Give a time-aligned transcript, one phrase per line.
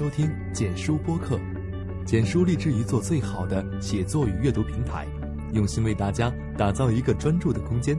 [0.00, 1.38] 收听简书播客。
[2.06, 5.06] 简书立志于做最好的写作与阅读平台，
[5.52, 7.94] 用心为大家打造一个专注的空间。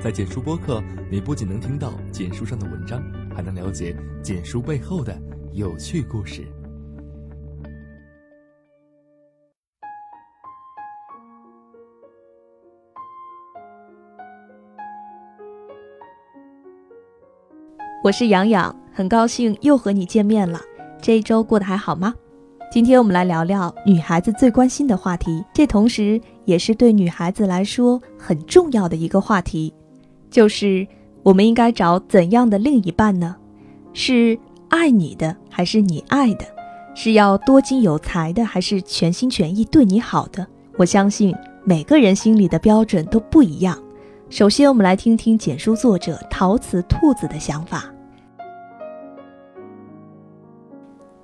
[0.00, 0.80] 在简书播客，
[1.10, 3.02] 你不仅能听到简书上的文章，
[3.34, 5.20] 还能了解简书背后的
[5.52, 6.46] 有趣故事。
[18.04, 20.60] 我是洋洋，很高兴又和你见面了。
[21.02, 22.14] 这一周过得还好吗？
[22.70, 29.74] 今天我们来聊聊女孩子最关心的话题，这同时也是对女孩子来说很重要的一个话题，
[30.30, 30.86] 就是
[31.24, 33.34] 我们应该找怎样的另一半呢？
[33.92, 34.38] 是
[34.68, 36.46] 爱你的还是你爱的？
[36.94, 40.46] 是要多金有才的还是全心全意对你好的？
[40.78, 41.34] 我相信
[41.64, 43.76] 每个人心里的标准都不一样。
[44.30, 47.91] 首先，我们来听听简书作者陶瓷兔子的想法。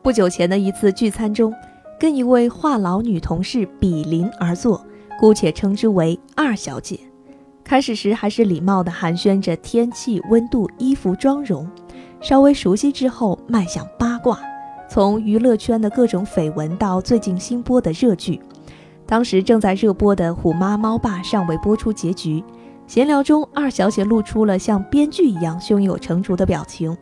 [0.09, 1.53] 不久前的一次聚餐中，
[2.01, 4.83] 跟一位话痨女同事比邻而坐，
[5.21, 6.99] 姑且称之为二小姐。
[7.63, 11.71] 开始时还是礼貌地寒暄着天气、温度、衣服、妆容，
[12.23, 14.41] 稍微熟悉之后，迈向八卦，
[14.89, 18.41] 从娱乐圈的各种绯闻到最近新播的热剧。
[19.05, 22.43] 当时正在热播的《虎妈猫爸》尚未播出结局。
[22.87, 26.97] 闲聊中，二小姐露出了像编剧一样胸有成竹的表情。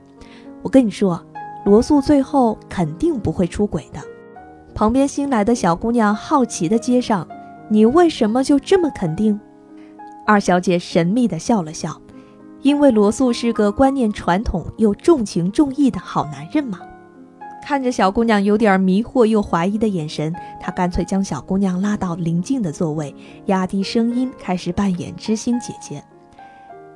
[0.60, 1.24] 我跟你说，
[1.66, 4.00] 罗素最后肯定不会出轨的。
[4.72, 7.26] 旁边新来的小姑娘好奇地接上
[7.68, 9.38] ：“你为什么就这么肯定？”
[10.24, 12.00] 二小姐神秘地笑了笑
[12.62, 16.78] ：“因为罗素是个观念传统又重情重义的好男人嘛。”
[17.66, 23.12] 看着小姑娘有点迷惑又怀疑的眼神，她干脆将小姑娘拉到邻近的座位，
[23.46, 26.00] 压低声音开始扮演知心姐姐。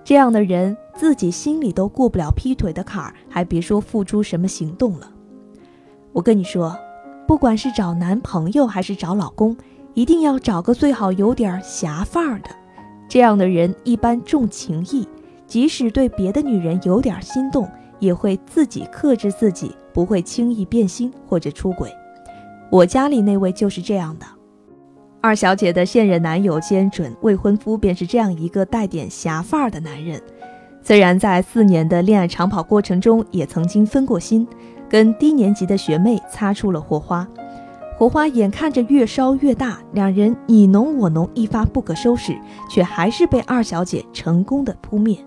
[0.05, 5.11] 这样的人自己心里都过不了劈腿的坎儿，还别说付出什么行动了。
[6.13, 6.77] 我跟你说，
[7.27, 9.57] 不管是找男朋友还是找老公，
[9.95, 12.51] 一定要找个最好有点侠范儿的。
[13.09, 15.07] 这样的人一般重情义，
[15.47, 17.69] 即使对别的女人有点心动。
[18.01, 21.93] 也会自己克制自己，不会轻易变心或者出轨。
[22.71, 24.25] 我家里那位就是这样的。
[25.23, 30.19] 二小姐的现任男友兼准未婚夫便是这样一个带点侠范儿的男人。
[30.83, 34.49] 虽然在四年的恋爱长跑过程中也曾经分过心，
[34.89, 37.29] 跟低年级的学妹擦出了火花，
[37.99, 42.35] 火花眼看着越烧越大，两人你侬我侬，一发不可收拾，
[42.71, 45.19] 却还是被二小姐成功的扑灭。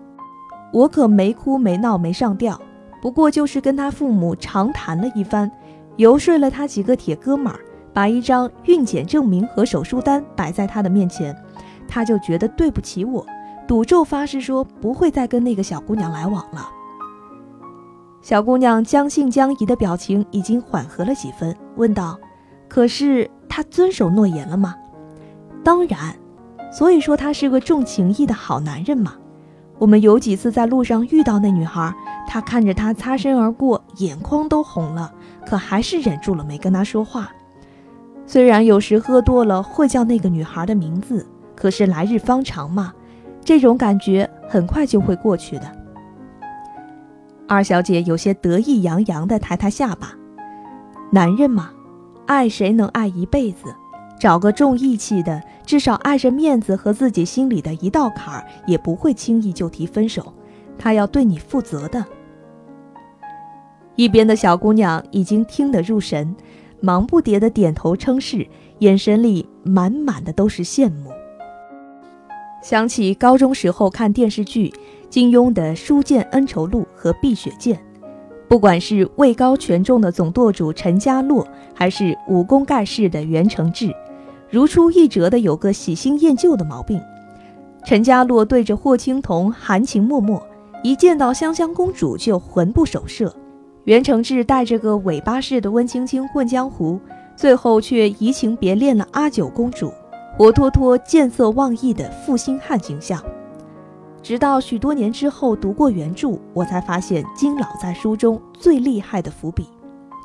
[0.73, 2.59] 我可没哭没闹没上吊，
[2.99, 5.51] 不过就是跟他父母长谈了一番，
[5.97, 7.59] 游说了他几个铁哥们儿，
[7.93, 11.35] 把一张孕检证明和手术单摆在他的面前，
[11.87, 13.25] 他就觉得对不起我，
[13.67, 16.69] 赌咒发誓说不会再跟那个小姑娘来往了。
[18.21, 22.17] 小姑娘将信将疑的表情已经缓和了几分，问道
[22.67, 24.75] ：“可是他遵守诺言了吗
[25.63, 26.15] ？”“当然，
[26.71, 29.15] 所以说他是个重情义的好男人嘛。”
[29.79, 31.93] 我们有几次在路上遇到那女孩，
[32.27, 35.13] 他看着她擦身而过，眼眶都红了，
[35.45, 37.29] 可还是忍住了没跟她说话。
[38.25, 41.25] 虽然有时喝多了会叫那个女孩的名字，
[41.55, 42.93] 可是来日方长嘛，
[43.43, 45.71] 这种感觉很快就会过去的。
[47.47, 50.13] 二小姐有些得意洋洋地抬抬下巴，
[51.11, 51.71] 男人嘛，
[52.25, 53.75] 爱谁能爱一辈子？
[54.19, 60.33] 找个重义气的，至少碍着面子和自己心里的一道坎儿，也不会轻易就提分手。
[60.79, 62.05] 他要对你负责的。
[63.95, 66.33] 一边的小姑娘已经听得入神，
[66.85, 68.45] 忙不迭的点头称是，
[68.79, 71.09] 眼神里满满的都是羡慕。
[72.61, 74.73] 想起高中时候看电视剧
[75.09, 77.77] 金庸的《书剑恩仇录》和《碧血剑》，
[78.49, 83.89] 不管是位高权重的总舵主陈家洛，还是武功盖世的袁承志。
[84.49, 87.01] 如出一辙的有个喜新厌旧的毛病，
[87.85, 90.37] 陈家洛对着霍青桐含情脉脉，
[90.83, 93.29] 一见到香香公主就魂不守舍；
[93.85, 96.97] 袁承志带着个尾巴似的温青青混江湖，
[97.35, 99.91] 最后却移情别恋了阿九公主，
[100.37, 103.21] 活脱脱见色忘义的负心汉形象。
[104.21, 109.67] 直到许多年之后读过原著，我才发现金老在书中最厉害的伏笔：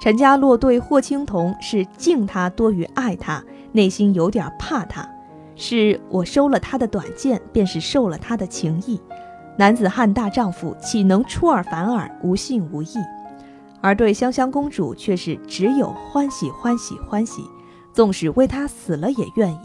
[0.01, 3.43] 陈家洛对霍青桐是敬他多于爱他。
[3.73, 5.07] 内心有点怕他，
[5.57, 9.01] 是我收了他的短剑，便是受了他的情意。
[9.59, 12.95] 男子汉大丈夫，岂能出尔反尔，无信无义？
[13.81, 17.43] 而对香香公主却是只有欢喜欢喜欢喜，
[17.93, 19.59] 纵使为她死了也愿意。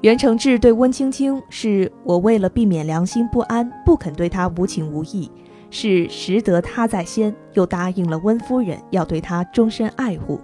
[0.00, 5.30] 袁承志对温青青是我为了避免良心不安，不肯对她无情无义，
[5.70, 10.40] 是识得她在先，又答应了温夫人要对她终身爱护，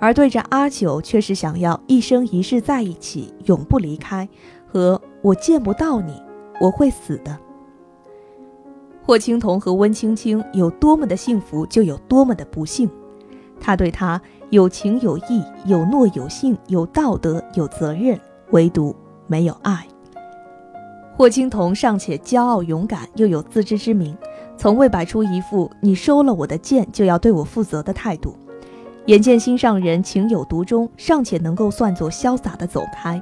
[0.00, 4.28] 而对着阿九却是想要一生一世在一起，永不离开。
[4.66, 6.20] 和我见不到你，
[6.60, 7.38] 我会死的。
[9.04, 12.88] 霍青桐和温青青有多么的幸福，就有多么的不幸。
[13.60, 14.20] 他对他
[14.50, 18.18] 有情有义，有诺有信，有道德有责任，
[18.50, 18.94] 唯独
[19.26, 19.86] 没有爱。
[21.16, 24.16] 霍青桐尚且骄傲勇敢，又有自知之明，
[24.56, 28.36] 从未摆出一副你收了我的剑就要对我负责的态度。
[29.06, 33.20] 眼见心上人情有独钟，尚且能够算作潇洒的走开。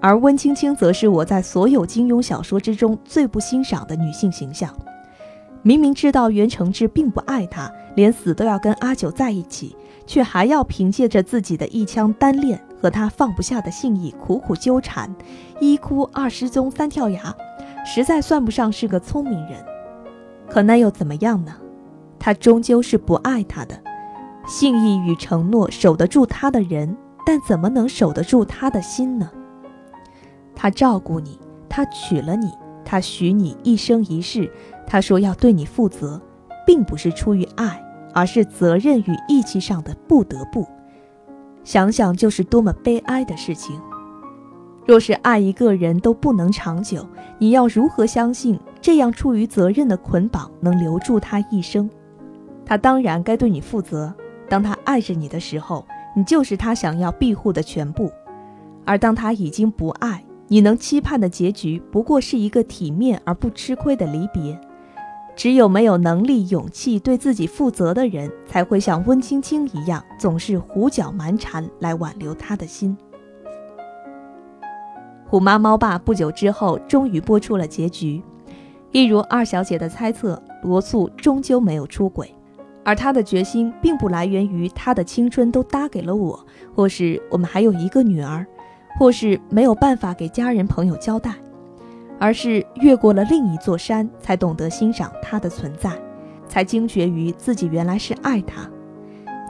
[0.00, 4.74] 而温青青则是我在所有金庸小说之中最不欣赏的女性形象。
[5.68, 9.76] 明明知道袁承志并不爱她，连死都要跟阿九在一起，
[10.06, 15.14] 却还要凭借着自己的一腔单恋和他放不下的性意苦苦纠缠，
[15.60, 17.36] 一哭二失踪三跳崖，
[17.84, 19.62] 实在算不上是个聪明人。
[20.48, 21.54] 可那又怎么样呢？
[22.18, 23.78] 他终究是不爱她的，
[24.46, 29.30] 信义与承诺守得住他的人，但怎么能守得住他的心呢？
[30.56, 31.38] 他照顾你，
[31.68, 32.50] 他娶了你，
[32.86, 34.50] 他许你一生一世。
[34.90, 36.18] 他说要对你负责，
[36.66, 37.80] 并不是出于爱，
[38.14, 40.66] 而是责任与义气上的不得不。
[41.62, 43.78] 想想就是多么悲哀的事情。
[44.86, 47.06] 若是爱一个人都不能长久，
[47.38, 51.90] 你要如何相信这样出于责任的捆绑能留住他一生？
[52.64, 54.14] 他当然该对你负责。
[54.48, 55.86] 当他爱着你的时候，
[56.16, 58.08] 你就是他想要庇护的全部；
[58.86, 64.58] 而当他已经不爱，你能期盼的结局不过是一个体面而不吃亏的离别。
[65.38, 72.98] 只有没有能力、勇气对自己负责的人，才会像温青青一样，总是胡搅蛮缠来挽留他的心。
[75.28, 78.20] 虎妈猫爸不久之后终于播出了结局，
[78.90, 82.34] 一如二小姐的猜测，罗素终究没有出轨，
[82.84, 86.44] 而他的决心并不来源于他的青春都搭给了我，
[86.74, 88.44] 或是我们还有一个女儿，
[88.98, 91.36] 或是没有办法给家人朋友交代。
[92.18, 95.90] 而是越过了另一座山，才懂得欣赏他的存在，
[96.48, 98.68] 才惊觉于自己原来是爱他，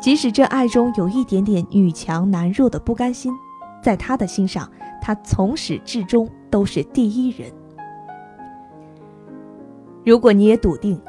[0.00, 3.32] 即使这爱中有一点点女强男弱的不甘心，
[3.82, 4.70] 在他的心上，
[5.00, 7.50] 他从始至终都是第一人。
[10.05, 11.00] 如果你也笃定，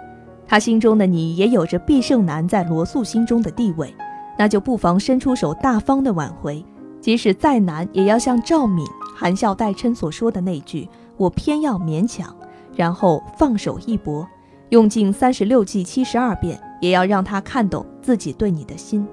[0.47, 3.93] 他心中的你也有着必胜男在罗素心中的地位，
[4.37, 6.65] 那就不妨伸出手，大方的挽回，
[7.01, 8.85] 即使再难，也要像赵敏
[9.15, 10.87] 含笑带嗔所说的那句。
[11.19, 12.33] 我偏要勉强，
[12.73, 14.25] 然后放手一搏，
[14.69, 19.05] 用尽三十六计七十二变，也要让他看懂自己对你的心。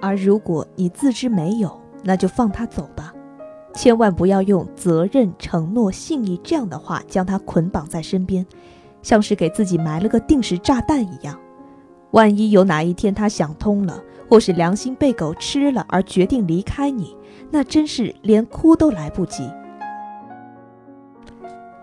[0.00, 3.12] 而如果你自知没有，那就放他走吧，
[3.74, 8.46] 千万不要用责任、承诺、信义这样的话将他捆绑在身边，
[9.02, 11.38] 像是给自己埋了个定时炸弹一样。
[12.12, 17.14] 万一有哪一天他想通了，或是良心被狗吃了而决定离开你，
[17.50, 19.46] 那真是连哭都来不及。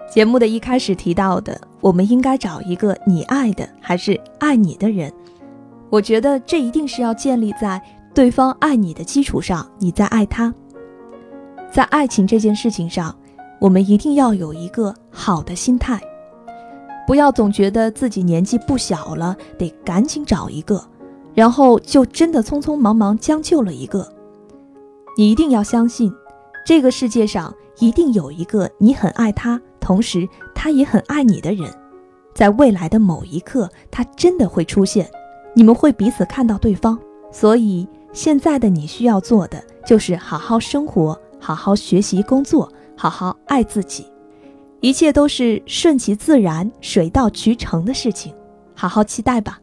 [0.10, 5.12] 节目的一开始提到的，我们应该找一个你爱的还是爱你的人。
[5.90, 7.82] 我觉得这一定是要建立在
[8.14, 10.54] 对方爱你的基础上，你在爱他。
[11.72, 13.14] 在爱情这件事情上，
[13.60, 16.02] 我们一定要有一个好的心态，
[17.06, 20.82] 不要总觉得自己年纪不小了，得赶紧找一个，
[21.34, 24.08] 然后就真的匆匆忙忙将就了一个。
[25.18, 26.12] 你一定要相信，
[26.66, 29.62] 这个世界上一定有一个你很爱他。
[29.88, 31.74] 同时，他也很爱你的人，
[32.36, 35.10] 在未来的某一刻，他真的会出现，
[35.54, 37.00] 你们会彼此看到对方。
[37.32, 44.06] 所以，现在的你需要做的就是好好生活，好好学习工作，好好爱自己，
[44.82, 48.36] 一切都是顺其自然、水到渠成的事情，
[48.76, 49.58] 好好期待吧。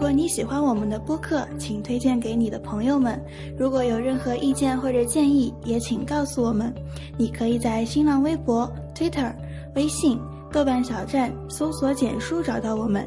[0.00, 3.22] 如果你喜欢我们的播客，请推荐给你的朋友们。
[3.54, 6.74] 如果有任何意见或者建议，也请告诉我们。
[7.18, 9.30] 你可以在新浪微博、Twitter、
[9.74, 10.18] 微信、
[10.50, 13.06] 豆瓣小站搜索“简书”找到我们。